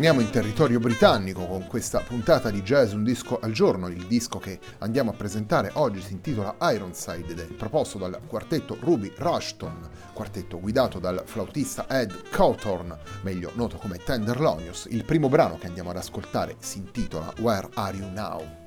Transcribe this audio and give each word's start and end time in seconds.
Torniamo 0.00 0.26
in 0.26 0.32
territorio 0.32 0.80
britannico 0.80 1.44
con 1.44 1.66
questa 1.66 2.00
puntata 2.00 2.48
di 2.48 2.62
Jazz 2.62 2.94
Un 2.94 3.04
disco 3.04 3.38
al 3.38 3.52
giorno. 3.52 3.86
Il 3.88 4.06
disco 4.06 4.38
che 4.38 4.58
andiamo 4.78 5.10
a 5.10 5.12
presentare 5.12 5.72
oggi 5.74 6.00
si 6.00 6.14
intitola 6.14 6.56
Ironside 6.58 7.32
ed 7.32 7.38
è 7.38 7.44
proposto 7.44 7.98
dal 7.98 8.18
quartetto 8.26 8.78
Ruby 8.80 9.12
Rushton, 9.14 9.90
quartetto 10.14 10.58
guidato 10.58 11.00
dal 11.00 11.22
flautista 11.26 11.86
Ed 11.86 12.30
Cawthorn, 12.30 12.96
meglio 13.24 13.52
noto 13.56 13.76
come 13.76 13.98
Tenderlonius. 13.98 14.86
Il 14.88 15.04
primo 15.04 15.28
brano 15.28 15.58
che 15.58 15.66
andiamo 15.66 15.90
ad 15.90 15.98
ascoltare 15.98 16.56
si 16.60 16.78
intitola 16.78 17.34
Where 17.38 17.68
Are 17.74 17.94
You 17.94 18.10
Now? 18.10 18.58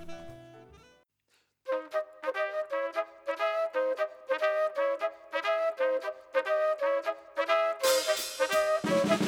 thank 9.07 9.22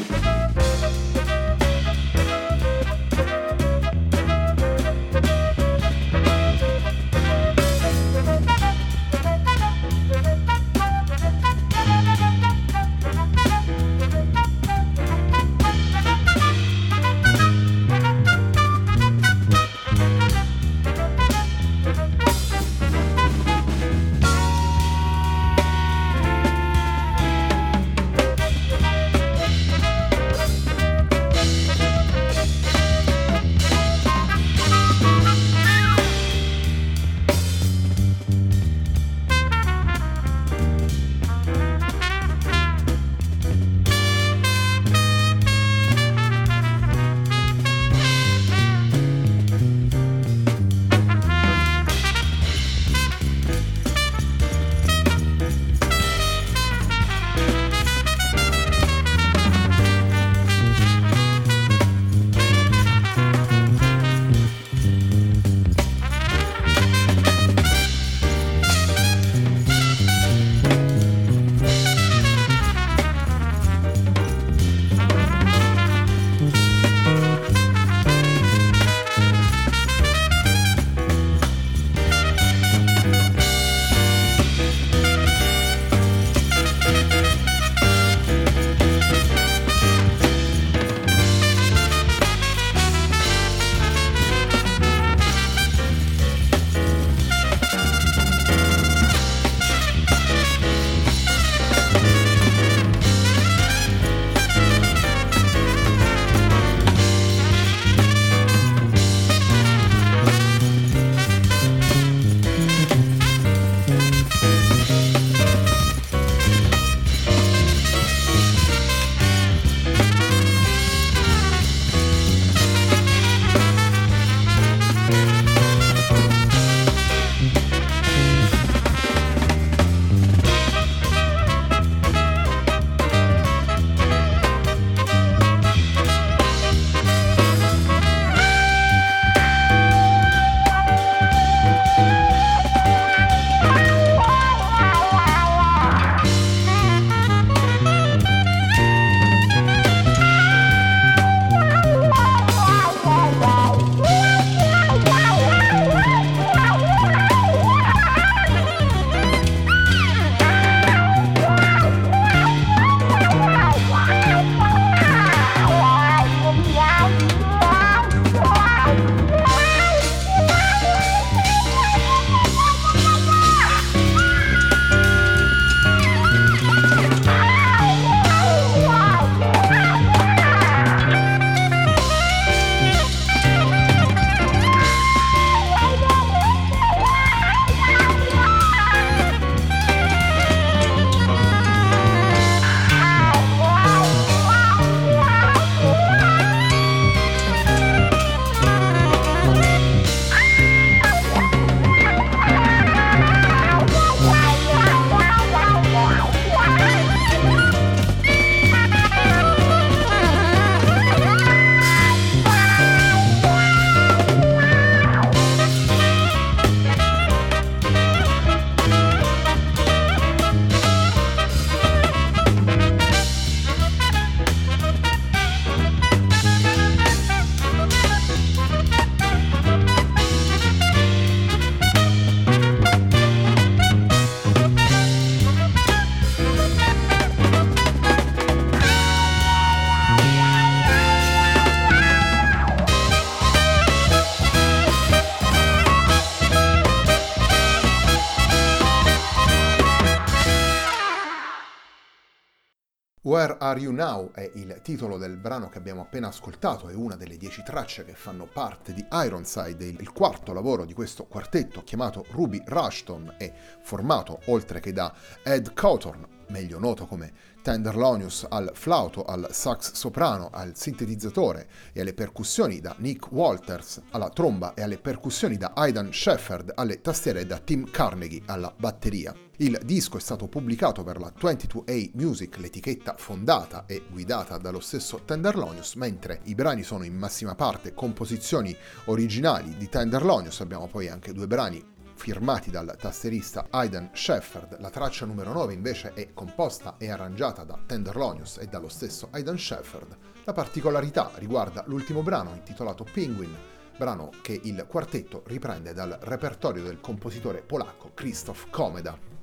Where 253.45 253.57
Are 253.59 253.79
You 253.79 253.93
Now 253.93 254.31
è 254.31 254.49
il 254.55 254.79
titolo 254.81 255.19
del 255.19 255.37
brano 255.37 255.69
che 255.69 255.77
abbiamo 255.77 256.01
appena 256.01 256.29
ascoltato, 256.29 256.89
è 256.89 256.95
una 256.95 257.15
delle 257.15 257.37
dieci 257.37 257.61
tracce 257.61 258.03
che 258.03 258.15
fanno 258.15 258.47
parte 258.51 258.91
di 258.91 259.05
Ironside, 259.11 259.85
il 259.85 260.11
quarto 260.13 260.51
lavoro 260.51 260.83
di 260.83 260.93
questo 260.93 261.25
quartetto 261.25 261.83
chiamato 261.83 262.25
Ruby 262.31 262.63
Rushton 262.65 263.35
e 263.37 263.53
formato 263.83 264.39
oltre 264.45 264.79
che 264.79 264.91
da 264.93 265.13
Ed 265.43 265.73
Cawthorn, 265.73 266.25
meglio 266.47 266.79
noto 266.79 267.05
come 267.05 267.54
Tenderlonius 267.65 268.45
al 268.47 268.69
flauto, 268.75 269.25
al 269.25 269.47
sax 269.49 269.93
soprano, 269.93 270.51
al 270.53 270.73
sintetizzatore 270.75 271.67
e 271.93 272.01
alle 272.01 272.13
percussioni 272.13 272.79
da 272.79 272.93
Nick 272.99 273.31
Walters 273.31 274.03
alla 274.11 274.29
tromba 274.29 274.75
e 274.75 274.83
alle 274.83 274.99
percussioni 274.99 275.57
da 275.57 275.71
Aidan 275.73 276.13
Shefford 276.13 276.73
alle 276.75 277.01
tastiere 277.01 277.47
da 277.47 277.57
Tim 277.57 277.89
Carnegie 277.89 278.43
alla 278.45 278.71
batteria. 278.77 279.33
Il 279.57 279.79
disco 279.83 280.17
è 280.17 280.19
stato 280.19 280.47
pubblicato 280.47 281.03
per 281.03 281.19
la 281.19 281.33
22A 281.35 282.11
Music, 282.13 282.57
l'etichetta 282.57 283.15
fondata 283.17 283.85
e 283.87 284.03
guidata 284.11 284.59
dallo 284.59 284.79
stesso 284.79 285.21
Tenderlonius, 285.25 285.95
mentre 285.95 286.41
i 286.43 286.53
brani 286.53 286.83
sono 286.83 287.03
in 287.03 287.15
massima 287.15 287.55
parte 287.55 287.95
composizioni 287.95 288.77
originali 289.05 289.75
di 289.75 289.89
Tenderlonius, 289.89 290.59
abbiamo 290.59 290.85
poi 290.87 291.07
anche 291.09 291.33
due 291.33 291.47
brani 291.47 291.93
firmati 292.25 292.71
dal 292.71 292.95
tastierista 292.99 293.67
Aidan 293.69 294.09
Shefford. 294.11 294.79
La 294.79 294.89
traccia 294.89 295.27
numero 295.27 295.53
9 295.53 295.73
invece 295.73 296.13
è 296.15 296.33
composta 296.33 296.95
e 296.97 297.11
arrangiata 297.11 297.63
da 297.63 297.77
Tenderlonius 297.85 298.57
e 298.57 298.65
dallo 298.65 298.89
stesso 298.89 299.27
Aidan 299.29 299.59
Shefford. 299.59 300.17
La 300.43 300.51
particolarità 300.51 301.29
riguarda 301.35 301.83
l'ultimo 301.85 302.23
brano 302.23 302.49
intitolato 302.55 303.03
Penguin, 303.03 303.55
brano 303.95 304.31
che 304.41 304.59
il 304.63 304.87
quartetto 304.89 305.43
riprende 305.45 305.93
dal 305.93 306.17
repertorio 306.21 306.81
del 306.81 306.99
compositore 306.99 307.61
polacco 307.61 308.09
Krzysztof 308.15 308.71
Komeda 308.71 309.34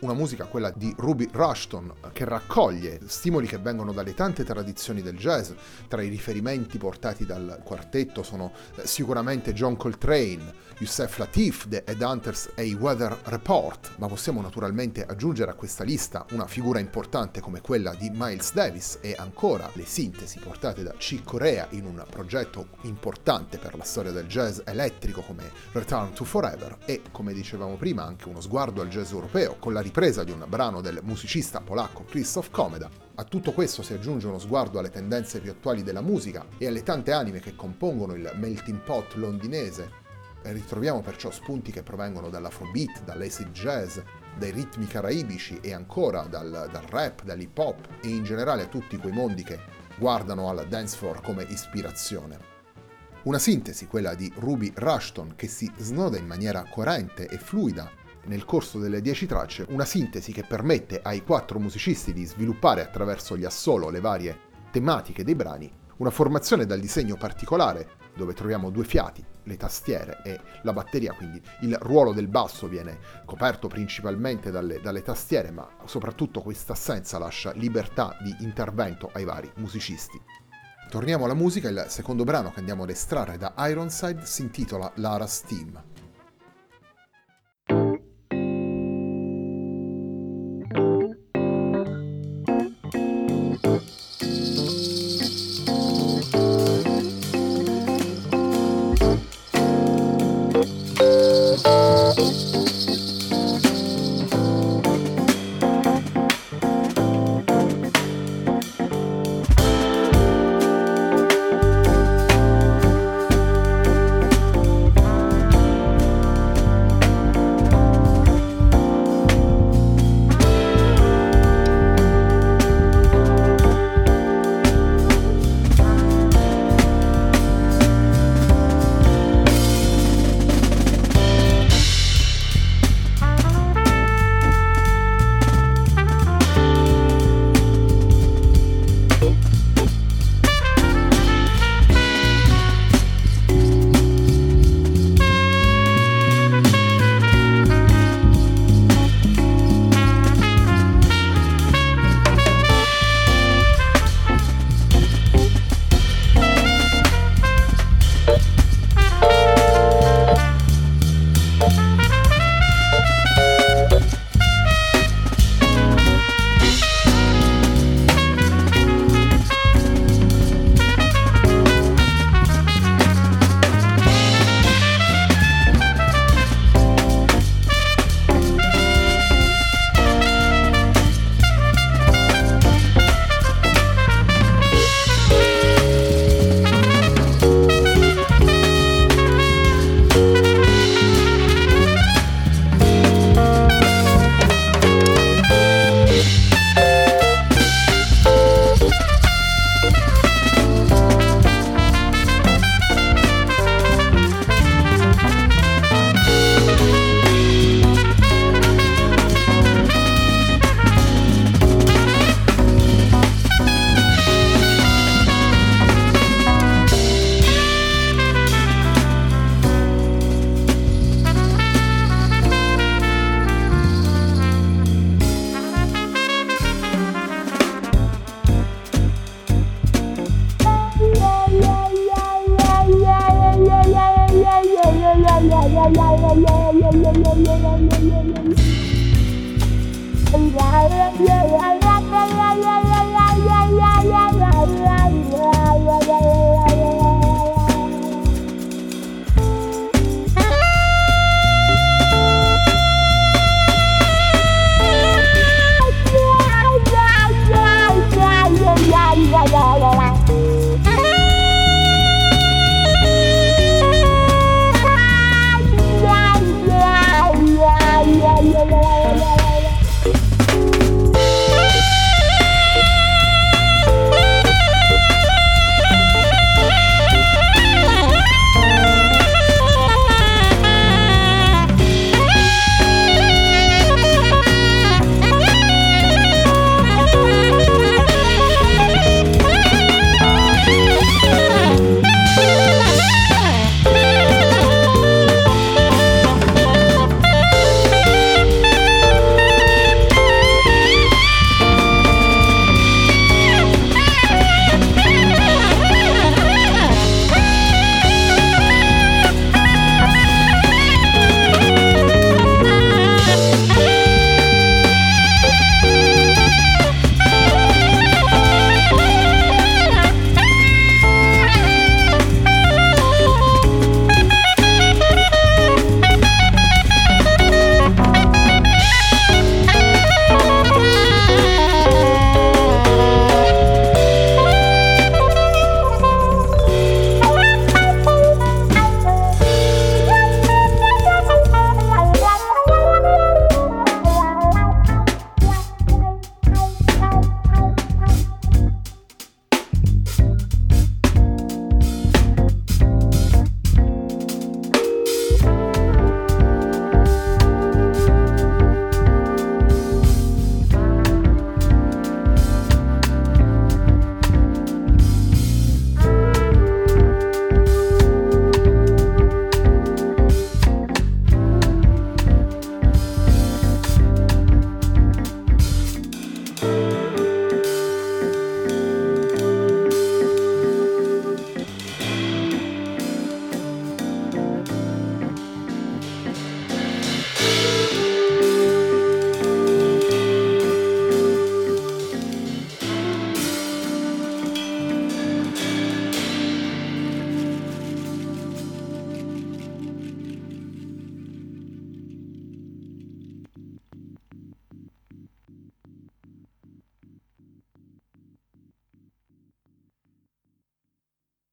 una 0.00 0.12
musica, 0.12 0.44
quella 0.44 0.70
di 0.74 0.94
Ruby 0.96 1.28
Rushton, 1.32 1.92
che 2.12 2.24
raccoglie 2.24 3.00
stimoli 3.06 3.46
che 3.46 3.58
vengono 3.58 3.92
dalle 3.92 4.14
tante 4.14 4.44
tradizioni 4.44 5.00
del 5.02 5.16
jazz. 5.16 5.52
Tra 5.88 6.02
i 6.02 6.08
riferimenti 6.08 6.78
portati 6.78 7.24
dal 7.24 7.60
quartetto 7.64 8.22
sono 8.22 8.52
eh, 8.76 8.86
sicuramente 8.86 9.52
John 9.52 9.76
Coltrane, 9.76 10.64
Youssef 10.78 11.16
Latif, 11.18 11.68
The 11.68 11.84
Headhunters 11.86 12.50
e 12.54 12.66
i 12.66 12.74
Weather 12.74 13.18
Report, 13.24 13.92
ma 13.96 14.08
possiamo 14.08 14.42
naturalmente 14.42 15.04
aggiungere 15.04 15.50
a 15.50 15.54
questa 15.54 15.84
lista 15.84 16.26
una 16.32 16.46
figura 16.46 16.78
importante 16.78 17.40
come 17.40 17.60
quella 17.60 17.94
di 17.94 18.10
Miles 18.12 18.52
Davis 18.52 18.98
e 19.00 19.14
ancora 19.16 19.70
le 19.72 19.86
sintesi 19.86 20.38
portate 20.38 20.82
da 20.82 20.92
Chick 20.98 21.24
Corea 21.24 21.66
in 21.70 21.86
un 21.86 22.04
progetto 22.10 22.68
importante 22.82 23.56
per 23.56 23.76
la 23.76 23.84
storia 23.84 24.12
del 24.12 24.26
jazz 24.26 24.60
elettrico 24.64 25.22
come 25.22 25.50
Return 25.72 26.12
to 26.12 26.24
Forever 26.24 26.76
e, 26.84 27.02
come 27.10 27.32
dicevamo 27.32 27.76
prima, 27.76 28.04
anche 28.04 28.28
uno 28.28 28.40
sguardo 28.40 28.82
al 28.82 28.88
jazz 28.88 29.12
europeo 29.12 29.56
con 29.58 29.72
la 29.72 29.80
ripresa 29.86 30.24
di 30.24 30.32
un 30.32 30.44
brano 30.48 30.80
del 30.80 30.98
musicista 31.04 31.60
polacco 31.60 32.02
Krzysztof 32.02 32.50
Komeda. 32.50 32.90
A 33.14 33.22
tutto 33.22 33.52
questo 33.52 33.84
si 33.84 33.92
aggiunge 33.92 34.26
uno 34.26 34.40
sguardo 34.40 34.80
alle 34.80 34.90
tendenze 34.90 35.38
più 35.38 35.52
attuali 35.52 35.84
della 35.84 36.00
musica 36.00 36.44
e 36.58 36.66
alle 36.66 36.82
tante 36.82 37.12
anime 37.12 37.38
che 37.38 37.54
compongono 37.54 38.14
il 38.14 38.32
melting 38.34 38.80
pot 38.80 39.14
londinese. 39.14 40.04
Ritroviamo 40.42 41.02
perciò 41.02 41.30
spunti 41.30 41.70
che 41.70 41.84
provengono 41.84 42.30
dall'afrobeat, 42.30 43.04
dall'acid 43.04 43.52
jazz, 43.52 43.98
dai 44.36 44.50
ritmi 44.50 44.88
caraibici 44.88 45.60
e 45.60 45.72
ancora 45.72 46.22
dal, 46.22 46.68
dal 46.70 46.84
rap, 46.88 47.22
dall'hip 47.22 47.56
hop 47.56 47.86
e 48.02 48.08
in 48.08 48.24
generale 48.24 48.62
a 48.62 48.66
tutti 48.66 48.96
quei 48.96 49.12
mondi 49.12 49.44
che 49.44 49.60
guardano 49.98 50.48
al 50.48 50.66
dance 50.66 50.96
floor 50.96 51.20
come 51.20 51.44
ispirazione. 51.44 52.54
Una 53.22 53.38
sintesi, 53.38 53.86
quella 53.86 54.16
di 54.16 54.32
Ruby 54.36 54.72
Rushton, 54.74 55.34
che 55.36 55.46
si 55.46 55.70
snoda 55.78 56.16
in 56.16 56.26
maniera 56.26 56.64
coerente 56.68 57.28
e 57.28 57.38
fluida 57.38 58.04
nel 58.26 58.44
corso 58.44 58.78
delle 58.78 59.00
10 59.00 59.26
tracce 59.26 59.66
una 59.70 59.84
sintesi 59.84 60.32
che 60.32 60.44
permette 60.44 61.00
ai 61.02 61.22
quattro 61.22 61.58
musicisti 61.58 62.12
di 62.12 62.24
sviluppare 62.24 62.82
attraverso 62.82 63.36
gli 63.36 63.44
assolo 63.44 63.90
le 63.90 64.00
varie 64.00 64.38
tematiche 64.70 65.24
dei 65.24 65.34
brani, 65.34 65.72
una 65.98 66.10
formazione 66.10 66.66
dal 66.66 66.80
disegno 66.80 67.16
particolare 67.16 68.04
dove 68.14 68.32
troviamo 68.32 68.70
due 68.70 68.84
fiati, 68.84 69.24
le 69.44 69.56
tastiere 69.56 70.20
e 70.24 70.40
la 70.62 70.72
batteria, 70.72 71.12
quindi 71.12 71.40
il 71.60 71.76
ruolo 71.80 72.12
del 72.12 72.28
basso 72.28 72.66
viene 72.66 72.98
coperto 73.24 73.68
principalmente 73.68 74.50
dalle, 74.50 74.80
dalle 74.80 75.02
tastiere, 75.02 75.50
ma 75.50 75.68
soprattutto 75.84 76.40
questa 76.40 76.72
assenza 76.72 77.18
lascia 77.18 77.52
libertà 77.52 78.16
di 78.22 78.34
intervento 78.40 79.10
ai 79.12 79.24
vari 79.24 79.50
musicisti. 79.56 80.20
Torniamo 80.88 81.24
alla 81.24 81.34
musica, 81.34 81.68
il 81.68 81.86
secondo 81.88 82.24
brano 82.24 82.50
che 82.52 82.60
andiamo 82.60 82.84
ad 82.84 82.90
estrarre 82.90 83.36
da 83.36 83.54
Ironside 83.56 84.24
si 84.24 84.42
intitola 84.42 84.90
Lara's 84.96 85.42
Team. 85.42 85.82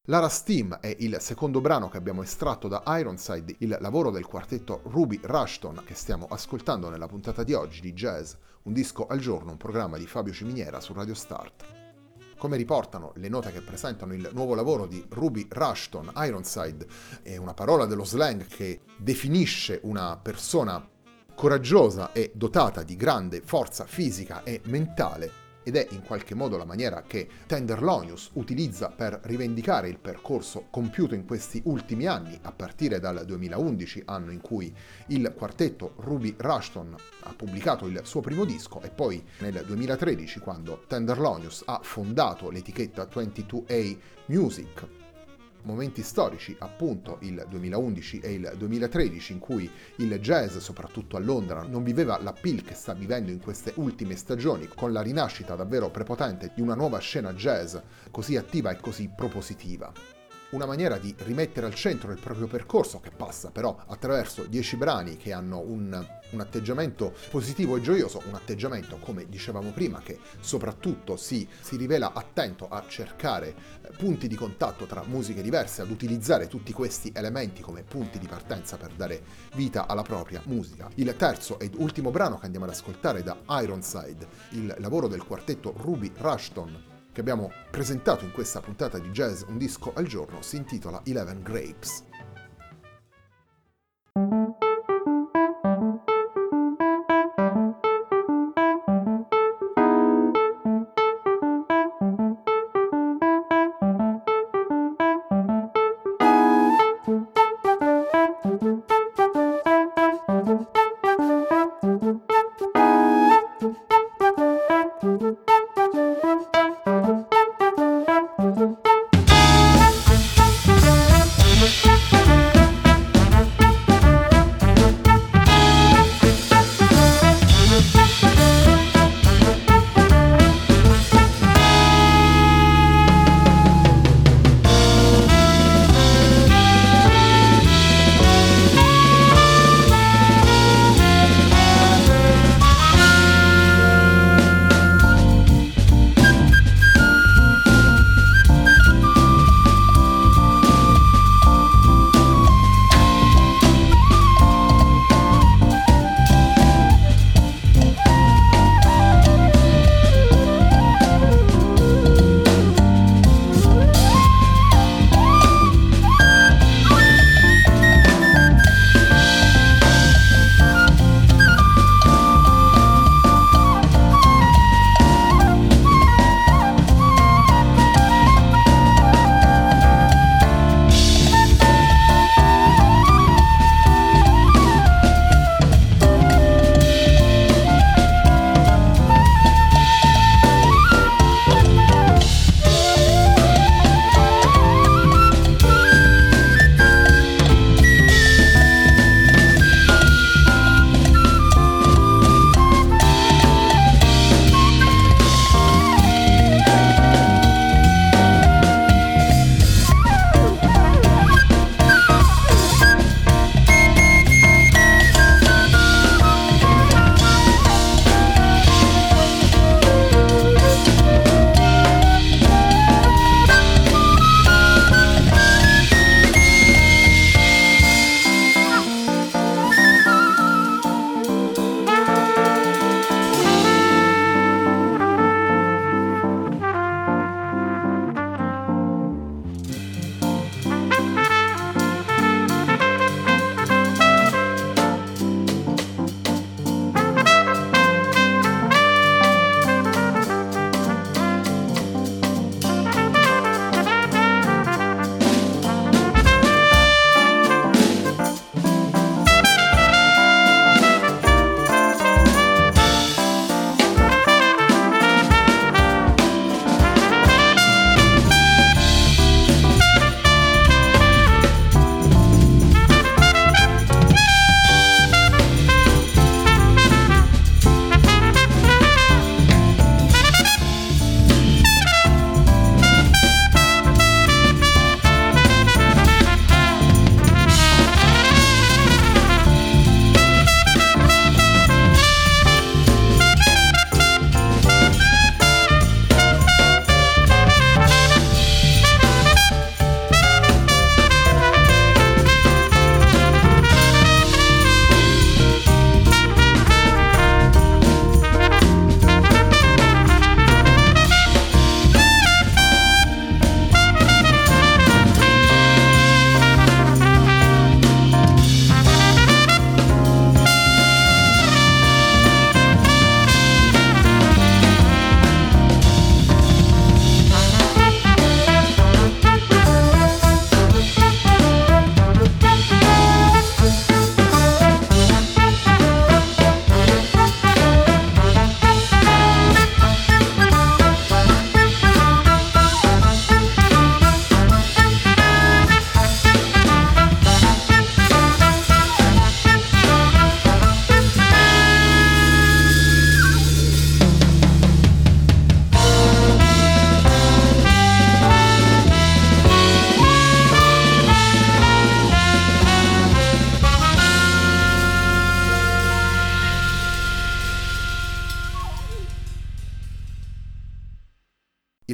Lara 0.08 0.28
Steam 0.28 0.80
è 0.82 0.94
il 1.00 1.16
secondo 1.22 1.62
brano 1.62 1.88
che 1.88 1.96
abbiamo 1.96 2.24
estratto 2.24 2.68
da 2.68 2.84
Ironside, 2.86 3.56
il 3.60 3.78
lavoro 3.80 4.12
del 4.12 4.26
quartetto 4.26 4.82
Ruby 4.88 5.18
Rushton 5.24 5.82
che 5.86 5.94
stiamo 5.94 6.28
ascoltando 6.30 6.90
nella 6.90 7.08
puntata 7.08 7.42
di 7.44 7.54
oggi 7.54 7.80
di 7.80 7.94
Jazz, 7.94 8.34
un 8.64 8.74
disco 8.74 9.08
al 9.08 9.20
giorno, 9.20 9.52
un 9.52 9.58
programma 9.58 9.98
di 9.98 10.06
Fabio 10.06 10.34
Ciminiera 10.34 10.82
su 10.82 10.92
Radio 10.92 11.14
Start. 11.14 11.64
Come 12.38 12.58
riportano 12.58 13.14
le 13.16 13.30
note 13.30 13.54
che 13.54 13.62
presentano 13.62 14.14
il 14.14 14.30
nuovo 14.34 14.56
lavoro 14.56 14.88
di 14.88 15.06
Ruby 15.08 15.48
Rushton, 15.50 16.12
Ironside 16.18 16.86
è 17.22 17.38
una 17.38 17.54
parola 17.54 17.86
dello 17.86 18.04
slang 18.04 18.46
che 18.46 18.82
definisce 18.98 19.80
una 19.84 20.18
persona 20.18 20.86
coraggiosa 21.34 22.12
e 22.12 22.34
dotata 22.36 22.84
di 22.84 22.98
grande 22.98 23.40
forza 23.40 23.86
fisica 23.86 24.44
e 24.44 24.60
mentale 24.66 25.43
ed 25.64 25.76
è 25.76 25.88
in 25.92 26.04
qualche 26.04 26.36
modo 26.36 26.58
la 26.58 26.66
maniera 26.66 27.04
che 27.04 27.28
Tenderlonius 27.46 28.32
utilizza 28.34 28.90
per 28.90 29.20
rivendicare 29.24 29.90
il 29.90 30.00
percorso 30.00 30.68
compiuto 30.70 31.16
in 31.16 31.26
questi 31.26 31.62
ultimi 31.66 32.06
anni, 32.06 32.38
a 32.42 32.52
partire 32.52 33.00
dal 33.00 33.24
2011, 33.26 34.04
anno 34.06 34.32
in 34.32 34.42
cui 34.42 34.74
il 35.08 35.34
quartetto 35.36 35.94
Ruby 35.98 36.36
Rushton 36.38 36.96
ha 37.24 37.34
pubblicato 37.34 37.88
il 37.88 38.02
suo 38.04 38.22
primo 38.22 38.46
disco, 38.46 38.82
e 38.82 38.90
poi 38.90 39.24
nel 39.40 39.64
2013, 39.66 40.40
quando 40.40 40.84
Tenderlonius 40.88 41.64
ha 41.66 41.80
fondato 41.84 42.50
l'etichetta 42.50 43.08
22A 43.12 43.98
Music, 44.28 45.03
momenti 45.64 46.02
storici, 46.02 46.56
appunto 46.60 47.18
il 47.22 47.46
2011 47.50 48.20
e 48.20 48.34
il 48.34 48.54
2013, 48.58 49.34
in 49.34 49.40
cui 49.40 49.70
il 49.98 50.18
jazz, 50.20 50.58
soprattutto 50.58 51.18
a 51.18 51.20
Londra, 51.20 51.64
non 51.64 51.84
viveva 51.84 52.22
l'appeal 52.22 52.62
che 52.62 52.74
sta 52.74 52.94
vivendo 52.94 53.32
in 53.32 53.40
queste 53.40 53.74
ultime 53.76 54.16
stagioni, 54.16 54.68
con 54.68 54.92
la 54.92 55.02
rinascita 55.02 55.56
davvero 55.56 55.90
prepotente 55.90 56.52
di 56.56 56.62
una 56.62 56.76
nuova 56.76 57.00
scena 57.00 57.34
jazz 57.34 57.76
così 58.12 58.36
attiva 58.36 58.72
e 58.72 58.78
così 58.78 59.10
propositiva 59.16 60.22
una 60.54 60.66
maniera 60.66 60.98
di 60.98 61.14
rimettere 61.20 61.66
al 61.66 61.74
centro 61.74 62.12
il 62.12 62.20
proprio 62.20 62.48
percorso 62.48 63.00
che 63.00 63.10
passa 63.10 63.50
però 63.50 63.76
attraverso 63.88 64.44
dieci 64.44 64.76
brani 64.76 65.18
che 65.18 65.34
hanno 65.34 65.60
un, 65.60 66.06
un, 66.30 66.40
atteggiamento 66.40 67.14
positivo 67.30 67.76
e 67.76 67.82
gioioso, 67.82 68.22
un 68.28 68.36
atteggiamento 68.36 68.98
come 68.98 69.26
dicevamo 69.28 69.72
prima 69.72 70.00
che 70.00 70.20
soprattutto 70.40 71.18
si, 71.18 71.48
si 71.60 71.76
rivela 71.76 72.14
attento 72.14 72.70
a 72.70 72.84
cercare 72.88 73.50
eh, 73.82 73.90
punti 73.98 74.28
di 74.28 74.36
contatto 74.36 74.86
tra 74.86 75.04
musiche 75.06 75.42
diverse, 75.42 75.82
ad 75.82 75.90
utilizzare 75.90 76.48
tutti 76.48 76.72
questi 76.72 77.12
elementi 77.16 77.62
come 77.62 77.84
punti 77.84 78.20
di 78.20 78.28
partenza 78.28 78.78
per 78.78 78.92
dare 78.94 79.24
vita 79.56 79.88
alla 79.88 80.04
propria 80.04 80.42
musica. 80.46 80.90
Il 80.96 81.16
terzo 81.18 81.60
ed 81.60 81.74
ultimo 81.78 82.12
brano 82.12 82.38
che 82.38 82.46
andiamo 82.46 82.66
ad 82.66 82.72
ascoltare 82.72 83.24
da 83.24 83.38
Ironside, 83.48 84.28
il 84.52 84.76
lavoro 84.80 85.08
del 85.08 85.24
quartetto 85.24 85.74
Ruby 85.78 86.12
Rushton 86.16 86.92
che 87.14 87.22
abbiamo 87.22 87.52
presentato 87.72 88.26
in 88.26 88.32
questa 88.32 88.60
puntata 88.60 88.98
di 88.98 89.10
Jazz 89.10 89.44
Un 89.48 89.58
disco 89.58 89.94
al 89.96 90.06
giorno 90.08 90.42
si 90.42 90.58
intitola 90.58 91.02
Eleven 91.06 91.42
Grapes. 91.42 92.04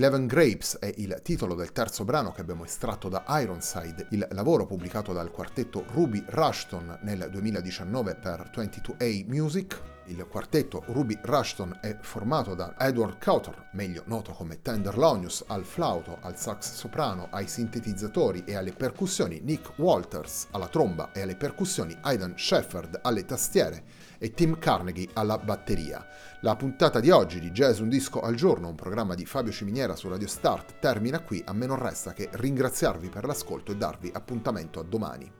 Eleven 0.09 0.25
Grapes 0.25 0.79
è 0.79 0.91
il 0.97 1.19
titolo 1.21 1.53
del 1.53 1.71
terzo 1.71 2.03
brano 2.03 2.31
che 2.31 2.41
abbiamo 2.41 2.65
estratto 2.65 3.09
da 3.09 3.23
Ironside, 3.27 4.07
il 4.09 4.27
lavoro 4.31 4.65
pubblicato 4.65 5.13
dal 5.13 5.29
quartetto 5.29 5.85
Ruby 5.91 6.23
Rushton 6.29 6.97
nel 7.03 7.27
2019 7.29 8.15
per 8.15 8.49
22A 8.51 9.27
Music. 9.27 9.98
Il 10.09 10.25
quartetto 10.27 10.83
Ruby 10.87 11.19
Rushton 11.21 11.77
è 11.81 11.95
formato 12.01 12.55
da 12.55 12.73
Edward 12.79 13.19
Cawthor, 13.19 13.69
meglio 13.73 14.01
noto 14.07 14.31
come 14.31 14.59
Tenderlonius, 14.59 15.43
al 15.47 15.63
flauto, 15.63 16.17
al 16.21 16.35
sax 16.35 16.73
soprano, 16.73 17.27
ai 17.29 17.47
sintetizzatori 17.47 18.43
e 18.43 18.55
alle 18.55 18.71
percussioni, 18.71 19.39
Nick 19.43 19.77
Walters 19.77 20.47
alla 20.49 20.67
tromba 20.67 21.11
e 21.11 21.21
alle 21.21 21.35
percussioni, 21.35 21.95
Aidan 22.01 22.33
Shefford 22.35 23.01
alle 23.03 23.23
tastiere 23.25 23.83
e 24.17 24.31
Tim 24.31 24.57
Carnegie 24.57 25.09
alla 25.13 25.37
batteria. 25.37 26.03
La 26.41 26.55
puntata 26.55 26.99
di 26.99 27.11
oggi 27.11 27.39
di 27.39 27.51
Jazz 27.51 27.77
Un 27.77 27.89
Disco 27.89 28.21
al 28.21 28.33
Giorno, 28.33 28.67
un 28.67 28.75
programma 28.75 29.13
di 29.13 29.27
Fabio 29.27 29.51
Ciminiera 29.51 29.95
su 29.95 30.09
Radio 30.09 30.27
Start, 30.27 30.79
termina 30.79 31.19
qui. 31.19 31.43
A 31.45 31.53
me 31.53 31.67
non 31.67 31.77
resta 31.77 32.13
che 32.13 32.29
ringraziarvi 32.31 33.09
per 33.09 33.25
l'ascolto 33.25 33.71
e 33.71 33.77
darvi 33.77 34.09
appuntamento 34.11 34.79
a 34.79 34.83
domani. 34.83 35.31